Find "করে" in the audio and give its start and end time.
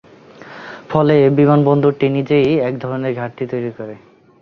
3.77-3.95